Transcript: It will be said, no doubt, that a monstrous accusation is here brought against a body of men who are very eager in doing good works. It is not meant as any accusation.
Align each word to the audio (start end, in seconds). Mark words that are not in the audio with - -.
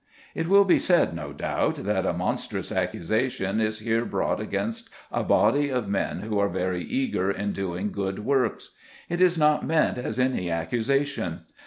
It 0.33 0.47
will 0.47 0.65
be 0.65 0.79
said, 0.79 1.13
no 1.13 1.31
doubt, 1.31 1.75
that 1.85 2.07
a 2.07 2.13
monstrous 2.13 2.71
accusation 2.71 3.61
is 3.61 3.77
here 3.81 4.03
brought 4.03 4.39
against 4.39 4.89
a 5.11 5.21
body 5.21 5.69
of 5.69 5.87
men 5.87 6.21
who 6.21 6.39
are 6.39 6.49
very 6.49 6.83
eager 6.83 7.29
in 7.29 7.51
doing 7.51 7.91
good 7.91 8.17
works. 8.25 8.71
It 9.09 9.21
is 9.21 9.37
not 9.37 9.63
meant 9.63 9.99
as 9.99 10.17
any 10.17 10.49
accusation. 10.49 11.41